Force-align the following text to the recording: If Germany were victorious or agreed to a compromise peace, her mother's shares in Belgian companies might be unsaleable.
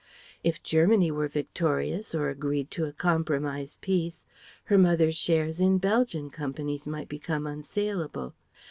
If 0.43 0.63
Germany 0.63 1.11
were 1.11 1.27
victorious 1.27 2.15
or 2.15 2.29
agreed 2.31 2.71
to 2.71 2.85
a 2.85 2.91
compromise 2.91 3.77
peace, 3.81 4.25
her 4.63 4.77
mother's 4.79 5.15
shares 5.15 5.59
in 5.59 5.77
Belgian 5.77 6.31
companies 6.31 6.87
might 6.87 7.07
be 7.07 7.19
unsaleable. 7.27 8.33